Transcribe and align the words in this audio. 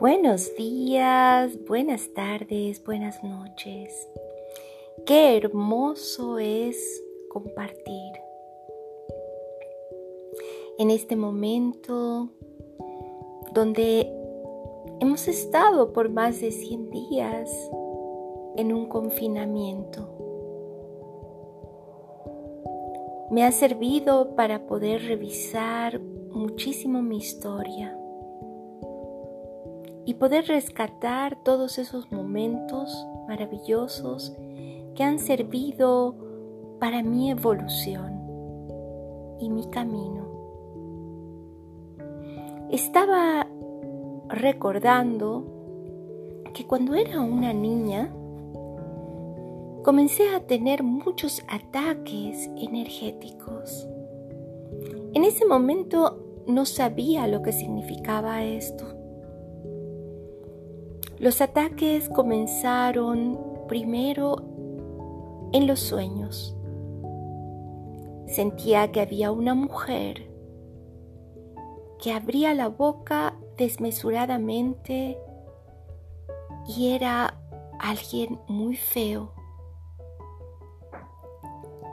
Buenos 0.00 0.56
días, 0.56 1.62
buenas 1.68 2.14
tardes, 2.14 2.82
buenas 2.82 3.22
noches. 3.22 4.08
Qué 5.04 5.36
hermoso 5.36 6.38
es 6.38 7.04
compartir. 7.28 8.12
En 10.78 10.90
este 10.90 11.16
momento 11.16 12.30
donde 13.52 14.10
hemos 15.00 15.28
estado 15.28 15.92
por 15.92 16.08
más 16.08 16.40
de 16.40 16.50
100 16.50 16.88
días 16.88 17.50
en 18.56 18.72
un 18.72 18.86
confinamiento. 18.86 20.08
Me 23.30 23.44
ha 23.44 23.52
servido 23.52 24.34
para 24.34 24.66
poder 24.66 25.02
revisar 25.02 26.00
muchísimo 26.00 27.02
mi 27.02 27.18
historia 27.18 27.99
y 30.04 30.14
poder 30.14 30.46
rescatar 30.46 31.36
todos 31.42 31.78
esos 31.78 32.10
momentos 32.10 33.06
maravillosos 33.28 34.34
que 34.94 35.02
han 35.02 35.18
servido 35.18 36.14
para 36.78 37.02
mi 37.02 37.30
evolución 37.30 38.20
y 39.38 39.50
mi 39.50 39.68
camino. 39.70 40.28
Estaba 42.70 43.46
recordando 44.28 45.44
que 46.54 46.66
cuando 46.66 46.94
era 46.94 47.20
una 47.20 47.52
niña 47.52 48.12
comencé 49.82 50.34
a 50.34 50.40
tener 50.40 50.82
muchos 50.82 51.42
ataques 51.48 52.50
energéticos. 52.56 53.86
En 55.14 55.24
ese 55.24 55.46
momento 55.46 56.24
no 56.46 56.64
sabía 56.64 57.26
lo 57.26 57.42
que 57.42 57.52
significaba 57.52 58.44
esto 58.44 58.99
los 61.20 61.42
ataques 61.42 62.08
comenzaron 62.08 63.38
primero 63.68 64.36
en 65.52 65.66
los 65.66 65.78
sueños. 65.78 66.56
Sentía 68.26 68.90
que 68.90 69.02
había 69.02 69.30
una 69.30 69.54
mujer 69.54 70.30
que 72.02 72.14
abría 72.14 72.54
la 72.54 72.68
boca 72.68 73.36
desmesuradamente 73.58 75.18
y 76.66 76.92
era 76.92 77.38
alguien 77.78 78.40
muy 78.48 78.76
feo 78.76 79.34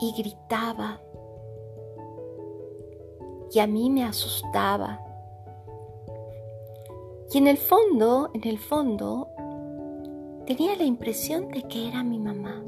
y 0.00 0.14
gritaba 0.16 1.02
y 3.52 3.58
a 3.58 3.66
mí 3.66 3.90
me 3.90 4.04
asustaba 4.04 5.07
y 7.30 7.38
en 7.38 7.46
el 7.46 7.58
fondo, 7.58 8.30
en 8.32 8.48
el 8.48 8.58
fondo, 8.58 9.28
tenía 10.46 10.74
la 10.76 10.84
impresión 10.84 11.48
de 11.48 11.62
que 11.64 11.88
era 11.88 12.02
mi 12.02 12.18
mamá. 12.18 12.64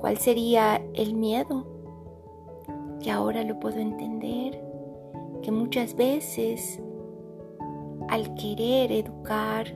¿Cuál 0.00 0.16
sería 0.16 0.76
el 0.94 1.14
miedo? 1.14 1.66
Que 3.00 3.10
ahora 3.10 3.44
lo 3.44 3.60
puedo 3.60 3.78
entender, 3.78 4.64
que 5.42 5.52
muchas 5.52 5.94
veces 5.94 6.80
al 8.08 8.34
querer 8.34 8.92
educar 8.92 9.66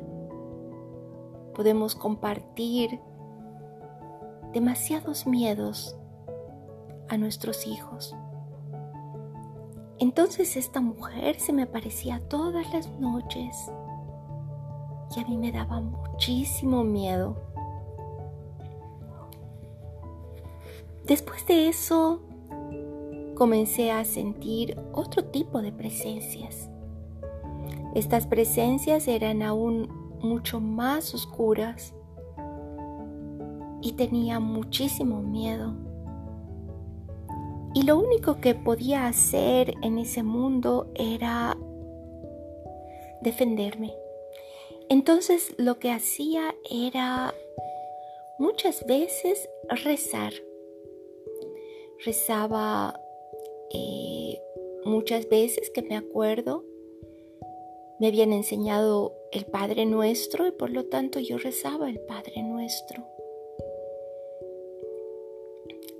podemos 1.54 1.94
compartir 1.94 3.00
demasiados 4.52 5.26
miedos 5.26 5.94
a 7.08 7.18
nuestros 7.18 7.66
hijos. 7.66 8.16
Entonces 9.98 10.56
esta 10.56 10.80
mujer 10.80 11.40
se 11.40 11.52
me 11.52 11.62
aparecía 11.62 12.20
todas 12.28 12.72
las 12.72 12.88
noches 13.00 13.70
y 15.16 15.20
a 15.20 15.24
mí 15.26 15.36
me 15.38 15.52
daba 15.52 15.80
muchísimo 15.80 16.84
miedo. 16.84 17.36
Después 21.04 21.46
de 21.46 21.68
eso 21.68 22.20
comencé 23.36 23.90
a 23.90 24.04
sentir 24.04 24.78
otro 24.92 25.24
tipo 25.24 25.62
de 25.62 25.72
presencias. 25.72 26.68
Estas 27.94 28.26
presencias 28.26 29.08
eran 29.08 29.42
aún 29.42 29.88
mucho 30.20 30.60
más 30.60 31.14
oscuras 31.14 31.94
y 33.80 33.92
tenía 33.92 34.40
muchísimo 34.40 35.22
miedo. 35.22 35.85
Y 37.76 37.82
lo 37.82 37.98
único 37.98 38.40
que 38.40 38.54
podía 38.54 39.06
hacer 39.06 39.74
en 39.82 39.98
ese 39.98 40.22
mundo 40.22 40.90
era 40.94 41.58
defenderme. 43.20 43.94
Entonces 44.88 45.52
lo 45.58 45.78
que 45.78 45.90
hacía 45.90 46.54
era 46.70 47.34
muchas 48.38 48.86
veces 48.86 49.50
rezar. 49.84 50.32
Rezaba 52.02 52.98
eh, 53.70 54.40
muchas 54.86 55.28
veces 55.28 55.68
que 55.68 55.82
me 55.82 55.98
acuerdo. 55.98 56.64
Me 58.00 58.06
habían 58.06 58.32
enseñado 58.32 59.12
el 59.32 59.44
Padre 59.44 59.84
Nuestro 59.84 60.46
y 60.46 60.52
por 60.52 60.70
lo 60.70 60.86
tanto 60.86 61.20
yo 61.20 61.36
rezaba 61.36 61.90
el 61.90 62.00
Padre 62.00 62.42
Nuestro. 62.42 63.06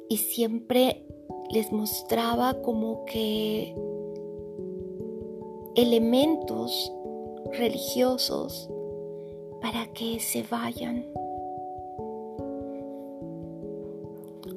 Y 0.09 0.17
siempre 0.17 1.03
les 1.51 1.73
mostraba 1.73 2.61
como 2.63 3.05
que 3.05 3.75
elementos 5.75 6.93
religiosos 7.53 8.69
para 9.61 9.87
que 9.93 10.21
se 10.21 10.43
vayan. 10.43 11.05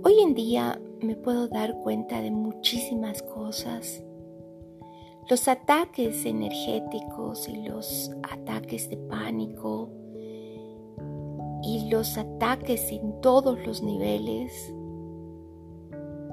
Hoy 0.04 0.22
en 0.22 0.34
día 0.34 0.82
me 1.02 1.16
puedo 1.16 1.48
dar 1.48 1.78
cuenta 1.82 2.22
de 2.22 2.32
muchísimas 2.32 3.22
cosas. 3.22 4.04
Los 5.30 5.48
ataques 5.48 6.26
energéticos 6.26 7.48
y 7.48 7.68
los 7.68 8.12
ataques 8.24 8.90
de 8.90 8.98
pánico 8.98 9.90
y 11.62 11.90
los 11.90 12.18
ataques 12.18 12.92
en 12.92 13.22
todos 13.22 13.60
los 13.66 13.84
niveles 13.84 14.74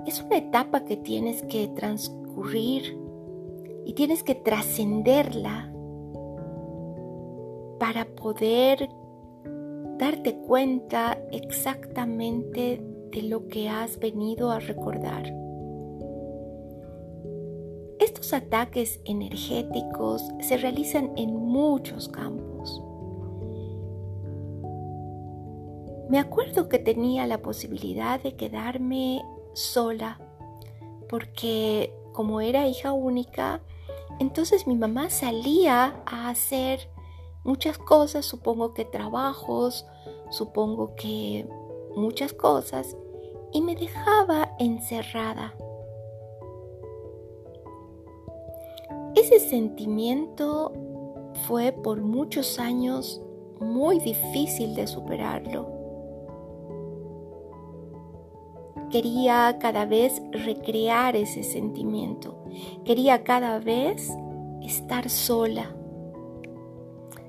es 0.07 0.23
una 0.23 0.39
etapa 0.39 0.85
que 0.85 0.97
tienes 0.97 1.43
que 1.43 1.69
transcurrir 1.69 2.97
y 3.85 3.93
tienes 3.95 4.23
que 4.23 4.35
trascenderla 4.35 5.73
para 7.79 8.05
poder 8.05 8.89
darte 9.99 10.37
cuenta 10.37 11.19
exactamente 11.33 12.83
de 13.11 13.23
lo 13.23 13.49
que 13.49 13.69
has 13.69 13.99
venido 13.99 14.51
a 14.51 14.61
recordar. 14.61 15.33
Estos 17.99 18.33
ataques 18.33 19.01
energéticos 19.05 20.23
se 20.41 20.57
realizan 20.57 21.13
en 21.17 21.35
muchos 21.35 22.09
campos. 22.09 22.83
Me 26.09 26.19
acuerdo 26.19 26.69
que 26.69 26.79
tenía 26.79 27.27
la 27.27 27.39
posibilidad 27.39 28.23
de 28.23 28.37
quedarme 28.37 29.23
sola, 29.57 30.21
porque 31.09 31.93
como 32.13 32.41
era 32.41 32.69
hija 32.69 32.93
única, 32.93 33.61
entonces 34.19 34.67
mi 34.67 34.77
mamá 34.77 35.11
salía 35.11 36.03
a 36.07 36.29
hacer 36.29 36.91
muchas 37.45 37.79
cosas, 37.79 38.27
supongo 38.27 38.75
que 38.75 38.85
trabajos, 38.85 39.87
supongo 40.31 40.95
que 40.95 41.49
muchas 41.95 42.33
cosas, 42.33 42.97
y 43.53 43.63
me 43.63 43.75
dejaba 43.75 44.55
encerrada. 44.59 45.55
Ese 49.15 49.41
sentimiento 49.41 50.73
fue 51.47 51.73
por 51.73 52.03
muchos 52.03 52.59
años 52.59 53.23
muy 53.61 53.99
difícil 54.01 54.75
de 54.75 54.87
superarlo. 54.87 55.76
Quería 58.97 59.59
cada 59.59 59.85
vez 59.85 60.23
recrear 60.33 61.17
ese 61.17 61.43
sentimiento. 61.43 62.43
Quería 62.83 63.25
cada 63.25 63.59
vez 63.59 64.11
estar 64.63 65.11
sola. 65.11 65.77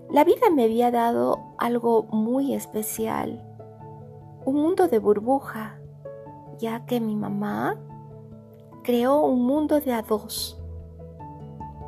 La 0.10 0.24
vida 0.24 0.50
me 0.50 0.64
había 0.64 0.92
dado 0.92 1.56
algo 1.58 2.04
muy 2.04 2.54
especial, 2.54 3.46
un 4.46 4.56
mundo 4.56 4.88
de 4.88 5.00
burbuja, 5.00 5.78
ya 6.58 6.86
que 6.86 7.02
mi 7.02 7.18
mamá 7.18 7.78
creó 8.86 9.20
un 9.26 9.46
mundo 9.46 9.82
de 9.82 9.92
a 9.92 10.04
dos. 10.04 10.64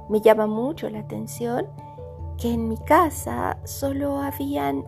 Me 0.10 0.20
llama 0.20 0.46
mucho 0.46 0.90
la 0.90 1.00
atención 1.00 1.68
que 2.38 2.52
en 2.52 2.68
mi 2.68 2.78
casa 2.80 3.58
solo 3.64 4.18
habían 4.18 4.84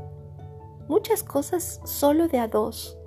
muchas 0.90 1.24
cosas 1.24 1.80
solo 1.86 2.28
de 2.28 2.40
a 2.40 2.50
dos. 2.50 2.98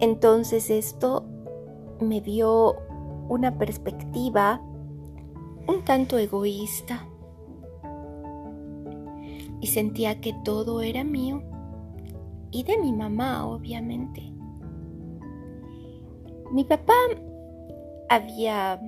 Entonces 0.00 0.70
esto 0.70 1.24
me 2.00 2.20
dio 2.20 2.76
una 3.28 3.58
perspectiva 3.58 4.62
un 5.66 5.84
tanto 5.84 6.16
egoísta 6.18 7.06
y 9.60 9.66
sentía 9.66 10.20
que 10.20 10.34
todo 10.44 10.80
era 10.80 11.04
mío 11.04 11.42
y 12.50 12.62
de 12.62 12.78
mi 12.78 12.92
mamá, 12.92 13.46
obviamente. 13.46 14.22
Mi 16.52 16.64
papá 16.64 16.94
había 18.08 18.80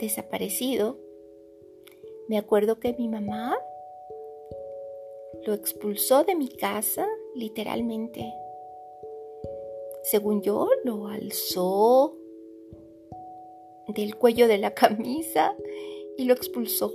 desaparecido. 0.00 0.98
Me 2.28 2.38
acuerdo 2.38 2.78
que 2.78 2.94
mi 2.94 3.08
mamá 3.08 3.58
lo 5.44 5.52
expulsó 5.52 6.24
de 6.24 6.34
mi 6.34 6.48
casa, 6.48 7.06
literalmente. 7.34 8.32
Según 10.02 10.42
yo, 10.42 10.68
lo 10.84 11.06
alzó 11.06 12.16
del 13.88 14.16
cuello 14.16 14.48
de 14.48 14.58
la 14.58 14.74
camisa 14.74 15.54
y 16.16 16.24
lo 16.24 16.34
expulsó. 16.34 16.92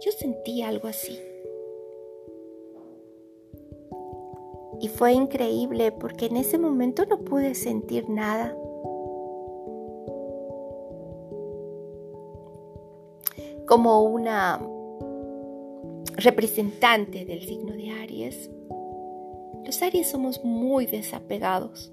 Yo 0.00 0.12
sentí 0.12 0.62
algo 0.62 0.88
así. 0.88 1.18
Y 4.80 4.88
fue 4.88 5.12
increíble 5.12 5.92
porque 5.92 6.26
en 6.26 6.36
ese 6.36 6.58
momento 6.58 7.06
no 7.06 7.20
pude 7.24 7.54
sentir 7.54 8.08
nada. 8.08 8.56
Como 13.66 14.02
una 14.02 14.60
representante 16.16 17.24
del 17.24 17.40
signo 17.42 17.72
de 17.72 17.90
Aries, 17.90 18.50
los 19.64 19.82
Aries 19.82 20.10
somos 20.10 20.44
muy 20.44 20.86
desapegados. 20.86 21.92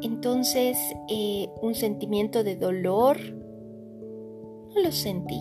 Entonces, 0.00 0.78
eh, 1.08 1.48
un 1.60 1.74
sentimiento 1.74 2.42
de 2.42 2.56
dolor 2.56 3.18
no 4.74 4.82
lo 4.82 4.90
sentí. 4.92 5.40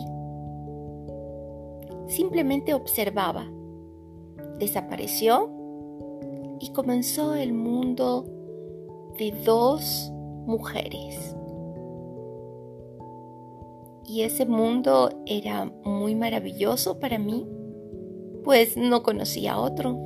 Simplemente 2.07 2.73
observaba. 2.73 3.49
Desapareció 4.59 5.49
y 6.59 6.71
comenzó 6.73 7.35
el 7.35 7.53
mundo 7.53 8.25
de 9.17 9.31
dos 9.45 10.11
mujeres. 10.45 11.35
Y 14.05 14.23
ese 14.23 14.45
mundo 14.45 15.09
era 15.25 15.65
muy 15.85 16.15
maravilloso 16.15 16.99
para 16.99 17.17
mí, 17.17 17.47
pues 18.43 18.75
no 18.75 19.03
conocía 19.03 19.57
otro. 19.57 19.97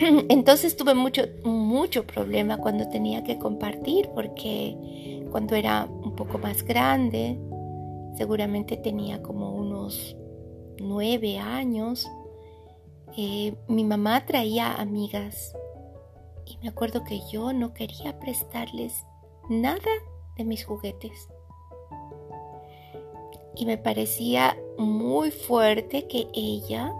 Entonces 0.30 0.76
tuve 0.76 0.94
mucho, 0.94 1.24
mucho 1.44 2.06
problema 2.06 2.56
cuando 2.56 2.88
tenía 2.88 3.22
que 3.22 3.38
compartir, 3.38 4.08
porque 4.14 5.26
cuando 5.30 5.54
era 5.54 5.84
un 5.84 6.16
poco 6.16 6.38
más 6.38 6.62
grande, 6.62 7.38
seguramente 8.16 8.78
tenía 8.78 9.22
como 9.22 9.52
unos 9.54 10.16
nueve 10.78 11.38
años, 11.38 12.08
eh, 13.16 13.54
mi 13.68 13.84
mamá 13.84 14.24
traía 14.24 14.72
amigas 14.72 15.54
y 16.46 16.56
me 16.62 16.68
acuerdo 16.68 17.04
que 17.04 17.20
yo 17.30 17.52
no 17.52 17.74
quería 17.74 18.18
prestarles 18.18 19.04
nada 19.50 19.90
de 20.36 20.44
mis 20.44 20.64
juguetes. 20.64 21.28
Y 23.54 23.66
me 23.66 23.76
parecía 23.76 24.56
muy 24.78 25.30
fuerte 25.30 26.08
que 26.08 26.28
ella 26.32 26.90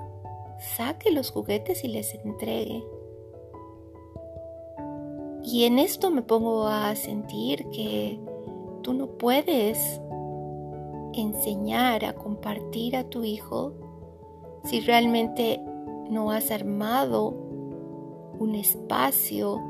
saque 0.60 1.10
los 1.10 1.30
juguetes 1.30 1.84
y 1.84 1.88
les 1.88 2.14
entregue. 2.14 2.84
Y 5.42 5.64
en 5.64 5.78
esto 5.78 6.10
me 6.10 6.22
pongo 6.22 6.66
a 6.66 6.94
sentir 6.94 7.68
que 7.70 8.20
tú 8.82 8.92
no 8.92 9.06
puedes 9.06 10.00
enseñar 11.14 12.04
a 12.04 12.14
compartir 12.14 12.96
a 12.96 13.04
tu 13.04 13.24
hijo 13.24 13.74
si 14.64 14.80
realmente 14.80 15.60
no 16.10 16.30
has 16.30 16.50
armado 16.50 17.28
un 18.38 18.54
espacio 18.54 19.60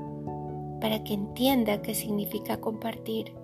para 0.81 1.05
que 1.05 1.15
entienda 1.15 1.83
qué 1.83 1.95
significa 1.95 2.61
compartir. 2.61 3.35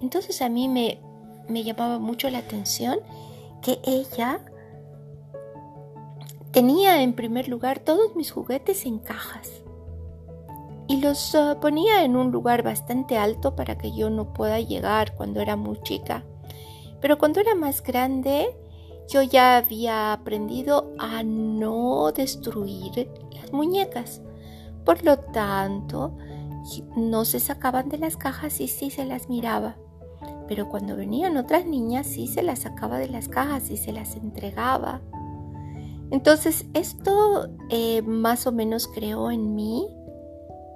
Entonces 0.00 0.40
a 0.42 0.48
mí 0.48 0.68
me, 0.68 1.00
me 1.48 1.64
llamaba 1.64 1.98
mucho 1.98 2.30
la 2.30 2.38
atención 2.38 2.98
que 3.60 3.78
ella 3.84 4.44
Tenía 6.52 7.02
en 7.02 7.14
primer 7.14 7.48
lugar 7.48 7.78
todos 7.78 8.14
mis 8.14 8.30
juguetes 8.30 8.84
en 8.84 8.98
cajas 8.98 9.62
y 10.86 11.00
los 11.00 11.34
ah, 11.34 11.56
ponía 11.60 12.04
en 12.04 12.14
un 12.14 12.30
lugar 12.30 12.62
bastante 12.62 13.16
alto 13.16 13.56
para 13.56 13.78
que 13.78 13.92
yo 13.92 14.10
no 14.10 14.34
pueda 14.34 14.60
llegar 14.60 15.14
cuando 15.14 15.40
era 15.40 15.56
muy 15.56 15.80
chica. 15.80 16.24
Pero 17.00 17.16
cuando 17.16 17.40
era 17.40 17.54
más 17.54 17.82
grande, 17.82 18.54
yo 19.08 19.22
ya 19.22 19.56
había 19.56 20.12
aprendido 20.12 20.92
a 20.98 21.22
no 21.22 22.12
destruir 22.12 23.10
las 23.30 23.50
muñecas. 23.52 24.20
Por 24.84 25.02
lo 25.04 25.18
tanto, 25.18 26.16
no 26.94 27.24
se 27.24 27.40
sacaban 27.40 27.88
de 27.88 27.96
las 27.96 28.18
cajas 28.18 28.60
y 28.60 28.68
sí 28.68 28.90
se 28.90 29.06
las 29.06 29.30
miraba. 29.30 29.76
Pero 30.48 30.68
cuando 30.68 30.96
venían 30.96 31.38
otras 31.38 31.64
niñas, 31.64 32.06
sí 32.06 32.26
se 32.26 32.42
las 32.42 32.58
sacaba 32.58 32.98
de 32.98 33.08
las 33.08 33.28
cajas 33.28 33.70
y 33.70 33.78
se 33.78 33.92
las 33.92 34.16
entregaba. 34.16 35.00
Entonces, 36.12 36.66
esto 36.74 37.48
eh, 37.70 38.02
más 38.02 38.46
o 38.46 38.52
menos 38.52 38.86
creó 38.86 39.30
en 39.30 39.54
mí 39.54 39.88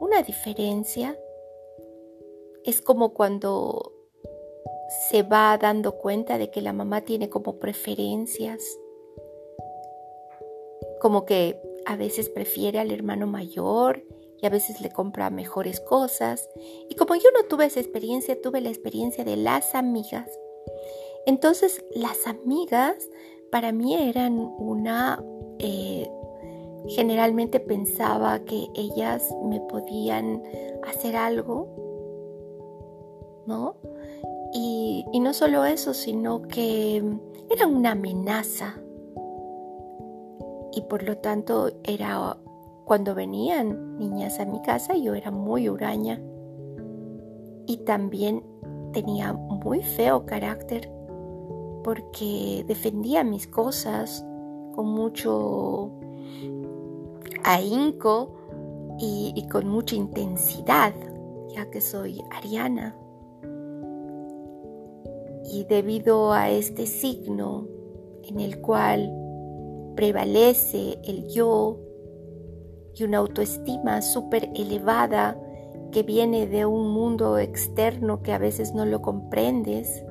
una 0.01 0.23
diferencia. 0.23 1.15
Es 2.65 2.81
como 2.81 3.13
cuando 3.13 3.93
se 5.11 5.23
va 5.23 5.59
dando 5.59 5.99
cuenta 5.99 6.39
de 6.39 6.51
que 6.51 6.63
la 6.63 6.73
mamá 6.73 7.03
tiene 7.03 7.29
como 7.29 7.59
preferencias, 7.59 8.63
como 11.03 11.27
que 11.27 11.61
a 11.85 11.97
veces 11.97 12.31
prefiere 12.31 12.79
al 12.79 12.91
hermano 12.91 13.27
mayor 13.27 14.05
y 14.41 14.47
a 14.47 14.51
veces 14.51 14.81
le 14.81 14.91
compra 14.91 15.29
mejores 15.29 15.81
cosas. 15.81 16.49
Y 16.89 16.95
como 16.95 17.15
yo 17.15 17.31
no 17.35 17.45
tuve 17.47 17.67
esa 17.67 17.81
experiencia, 17.81 18.41
tuve 18.41 18.63
la 18.63 18.71
experiencia 18.71 19.23
de 19.23 19.37
las 19.37 19.75
amigas. 19.75 20.31
Entonces 21.27 21.85
las 21.95 22.27
amigas 22.27 22.97
para 23.51 23.73
mí 23.73 23.95
eran 23.95 24.39
una... 24.59 25.23
Eh, 25.59 26.11
generalmente 26.89 27.59
pensaba 27.59 28.39
que 28.41 28.69
ellas 28.75 29.35
me 29.45 29.61
podían 29.61 30.43
hacer 30.87 31.17
algo, 31.17 31.69
¿no? 33.47 33.77
Y, 34.53 35.05
no 35.21 35.33
solo 35.33 35.65
eso, 35.65 35.95
sino 35.95 36.43
que 36.43 37.03
era 37.51 37.67
una 37.67 37.93
amenaza. 37.93 38.81
Y 40.73 40.83
por 40.83 41.03
lo 41.03 41.17
tanto 41.19 41.73
era 41.83 42.37
cuando 42.85 43.15
venían 43.15 43.99
niñas 43.99 44.39
a 44.39 44.45
mi 44.45 44.61
casa 44.63 44.95
yo 44.95 45.15
era 45.15 45.31
muy 45.31 45.69
huraña. 45.69 46.21
Y 47.67 47.79
también 47.79 48.45
tenía 48.93 49.33
muy 49.33 49.83
feo 49.83 50.25
carácter 50.25 50.91
porque 51.87 52.65
defendía 52.67 53.23
mis 53.23 53.47
cosas 53.47 54.27
con 54.75 54.89
mucho 54.89 55.93
ahínco 57.45 58.35
y, 58.99 59.47
con 59.53 59.69
mucha 59.69 59.95
intensidad, 59.95 60.93
ya 61.55 61.71
que 61.71 61.81
soy 61.81 62.21
ariana. 62.33 62.97
Y 65.45 65.63
debido 65.69 66.33
a 66.33 66.51
este 66.51 66.87
signo 66.87 67.69
en 68.25 68.41
el 68.41 68.61
cual 68.61 69.09
prevalece 69.95 70.99
el 71.05 71.29
yo 71.29 71.79
y 72.97 73.05
una 73.05 73.19
autoestima 73.19 74.03
súper 74.03 74.51
elevada 74.57 75.41
que 75.93 76.03
viene 76.03 76.49
de 76.49 76.67
un 76.67 76.91
mundo 76.91 77.39
externo 77.39 78.23
que 78.23 78.33
a 78.33 78.39
veces 78.39 78.75
no 78.75 78.85
lo 78.85 79.03
comprendes, 79.03 80.05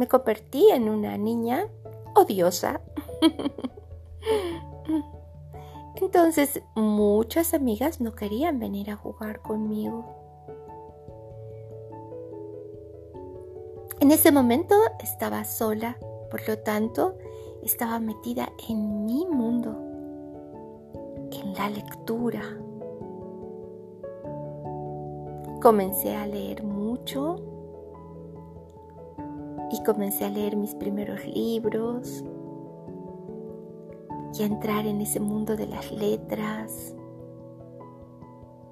me 0.00 0.08
convertí 0.08 0.70
en 0.70 0.88
una 0.88 1.18
niña 1.18 1.68
odiosa. 2.16 2.80
Entonces 5.96 6.62
muchas 6.74 7.52
amigas 7.52 8.00
no 8.00 8.14
querían 8.14 8.58
venir 8.58 8.90
a 8.90 8.96
jugar 8.96 9.42
conmigo. 9.42 10.06
En 14.00 14.10
ese 14.10 14.32
momento 14.32 14.74
estaba 15.00 15.44
sola, 15.44 15.98
por 16.30 16.48
lo 16.48 16.58
tanto 16.60 17.18
estaba 17.62 18.00
metida 18.00 18.50
en 18.70 19.04
mi 19.04 19.26
mundo, 19.26 19.76
en 21.30 21.52
la 21.52 21.68
lectura. 21.68 22.40
Comencé 25.60 26.16
a 26.16 26.26
leer 26.26 26.62
mucho 26.62 27.49
y 29.70 29.82
comencé 29.82 30.24
a 30.24 30.30
leer 30.30 30.56
mis 30.56 30.74
primeros 30.74 31.24
libros 31.26 32.24
y 34.38 34.42
a 34.42 34.46
entrar 34.46 34.86
en 34.86 35.00
ese 35.00 35.20
mundo 35.20 35.56
de 35.56 35.66
las 35.66 35.90
letras. 35.92 36.94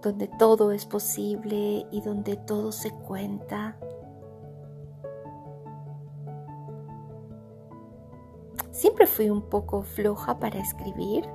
donde 0.00 0.28
todo 0.38 0.71
es 0.71 0.87
posible 0.87 1.85
y 1.90 2.00
donde 2.02 2.37
todo 2.37 2.71
se 2.71 2.93
cuenta. 2.93 3.76
Siempre 8.71 9.09
fui 9.09 9.28
un 9.28 9.43
poco 9.43 9.83
floja 9.83 10.38
para 10.38 10.61
escribir. 10.61 11.28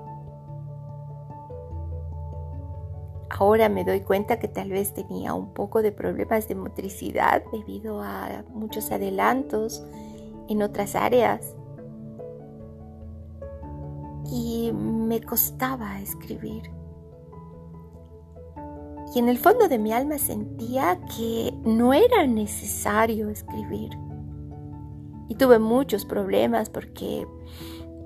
Ahora 3.36 3.68
me 3.68 3.84
doy 3.84 4.02
cuenta 4.02 4.38
que 4.38 4.48
tal 4.48 4.70
vez 4.70 4.94
tenía 4.94 5.34
un 5.34 5.56
poco 5.56 5.82
de 5.82 5.92
problemas 5.92 6.48
de 6.48 6.54
motricidad 6.54 7.44
debido 7.52 8.00
a 8.00 8.46
muchos 8.54 8.92
adelantos 8.92 9.84
en 10.50 10.62
otras 10.62 10.94
áreas. 10.96 11.56
Y 14.32 14.72
me 14.72 15.20
costaba 15.20 16.00
escribir. 16.00 16.70
Y 19.16 19.20
en 19.20 19.30
el 19.30 19.40
fondo 19.40 19.68
de 19.68 19.80
mi 19.80 19.92
alma 19.92 20.20
sentía 20.20 21.00
que 21.18 21.54
no 21.66 21.92
era 21.92 22.28
necesario 22.28 23.30
escribir. 23.30 23.90
Y 25.28 25.36
tuve 25.36 25.58
muchos 25.58 26.06
problemas 26.06 26.70
porque 26.70 27.26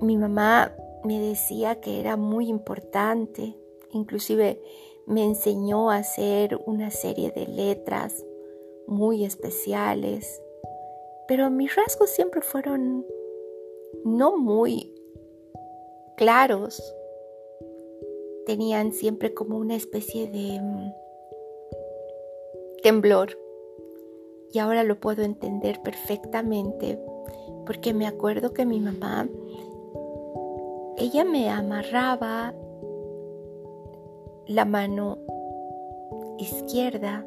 mi 0.01 0.15
mamá 0.15 0.71
me 1.03 1.19
decía 1.19 1.81
que 1.81 1.99
era 1.99 2.15
muy 2.15 2.47
importante. 2.47 3.57
Inclusive 3.91 4.61
me 5.07 5.23
enseñó 5.23 5.89
a 5.89 5.97
hacer 5.97 6.59
una 6.65 6.91
serie 6.91 7.31
de 7.31 7.47
letras 7.47 8.23
muy 8.85 9.25
especiales. 9.25 10.41
Pero 11.27 11.49
mis 11.49 11.75
rasgos 11.75 12.09
siempre 12.09 12.41
fueron 12.41 13.05
no 14.03 14.37
muy 14.37 14.93
claros 16.17 16.81
tenían 18.45 18.93
siempre 18.93 19.33
como 19.33 19.57
una 19.57 19.75
especie 19.75 20.27
de 20.27 20.59
mm, 20.61 20.91
temblor. 22.81 23.37
Y 24.53 24.59
ahora 24.59 24.83
lo 24.83 24.99
puedo 24.99 25.23
entender 25.23 25.81
perfectamente 25.81 26.97
porque 27.65 27.93
me 27.93 28.07
acuerdo 28.07 28.53
que 28.53 28.65
mi 28.65 28.79
mamá, 28.79 29.27
ella 30.97 31.25
me 31.25 31.49
amarraba 31.49 32.53
la 34.47 34.65
mano 34.65 35.17
izquierda 36.37 37.25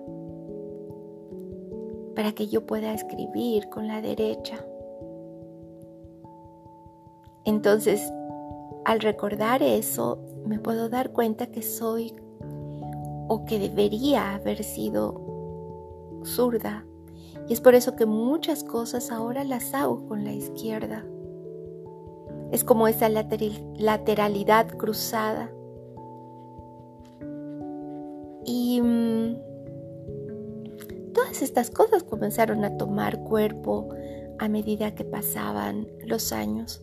para 2.14 2.32
que 2.32 2.48
yo 2.48 2.66
pueda 2.66 2.92
escribir 2.92 3.68
con 3.68 3.86
la 3.86 4.00
derecha. 4.00 4.64
Entonces, 7.44 8.12
al 8.84 9.00
recordar 9.00 9.62
eso, 9.62 10.18
me 10.46 10.58
puedo 10.58 10.88
dar 10.88 11.12
cuenta 11.12 11.46
que 11.46 11.62
soy 11.62 12.14
o 13.28 13.44
que 13.44 13.58
debería 13.58 14.34
haber 14.34 14.64
sido 14.64 16.20
zurda. 16.24 16.84
Y 17.48 17.52
es 17.52 17.60
por 17.60 17.74
eso 17.74 17.96
que 17.96 18.06
muchas 18.06 18.64
cosas 18.64 19.10
ahora 19.10 19.44
las 19.44 19.74
hago 19.74 20.06
con 20.06 20.24
la 20.24 20.32
izquierda. 20.32 21.04
Es 22.50 22.64
como 22.64 22.88
esa 22.88 23.08
lateralidad 23.08 24.68
cruzada. 24.76 25.50
Y 28.52 28.83
mm, 28.83 29.37
todas 31.14 31.40
estas 31.40 31.71
cosas 31.71 32.02
comenzaron 32.02 32.64
a 32.64 32.76
tomar 32.76 33.21
cuerpo 33.21 33.90
a 34.40 34.49
medida 34.49 34.92
que 34.97 35.04
pasaban 35.04 35.87
los 36.04 36.33
años. 36.33 36.83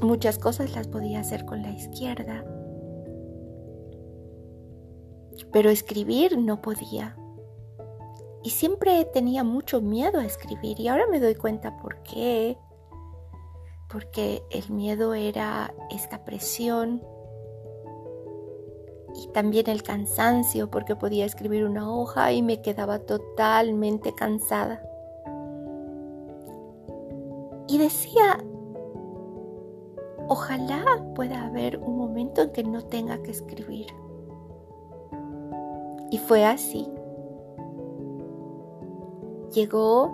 Muchas 0.00 0.38
cosas 0.38 0.72
las 0.76 0.86
podía 0.86 1.18
hacer 1.18 1.44
con 1.46 1.62
la 1.62 1.72
izquierda, 1.72 2.44
pero 5.52 5.68
escribir 5.68 6.38
no 6.38 6.62
podía. 6.62 7.16
Y 8.44 8.50
siempre 8.50 9.04
tenía 9.06 9.42
mucho 9.42 9.80
miedo 9.80 10.20
a 10.20 10.24
escribir 10.24 10.78
y 10.78 10.86
ahora 10.86 11.08
me 11.10 11.18
doy 11.18 11.34
cuenta 11.34 11.76
por 11.76 12.04
qué. 12.04 12.56
Porque 13.90 14.42
el 14.50 14.70
miedo 14.70 15.14
era 15.14 15.74
esta 15.90 16.24
presión 16.24 17.02
y 19.14 19.26
también 19.32 19.68
el 19.68 19.82
cansancio 19.82 20.70
porque 20.70 20.94
podía 20.94 21.24
escribir 21.24 21.64
una 21.64 21.92
hoja 21.92 22.32
y 22.32 22.42
me 22.42 22.62
quedaba 22.62 23.00
totalmente 23.00 24.14
cansada. 24.14 24.82
Y 27.66 27.78
decía, 27.78 28.38
Ojalá 30.32 30.84
pueda 31.16 31.44
haber 31.44 31.76
un 31.78 31.98
momento 31.98 32.42
en 32.42 32.52
que 32.52 32.62
no 32.62 32.82
tenga 32.82 33.20
que 33.20 33.32
escribir. 33.32 33.88
Y 36.12 36.18
fue 36.18 36.44
así. 36.44 36.86
Llegó 39.52 40.12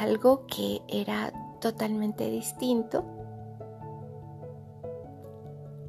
algo 0.00 0.46
que 0.46 0.82
era 0.88 1.32
totalmente 1.60 2.28
distinto 2.30 3.04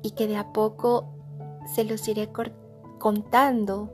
y 0.02 0.12
que 0.12 0.28
de 0.28 0.38
a 0.38 0.54
poco 0.54 1.08
se 1.74 1.84
los 1.84 2.08
iré 2.08 2.30
contando 3.00 3.90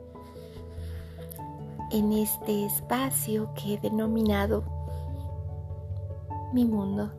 en 1.90 2.12
este 2.12 2.64
espacio 2.64 3.52
que 3.54 3.74
he 3.74 3.78
denominado 3.78 4.64
mi 6.52 6.64
mundo. 6.64 7.10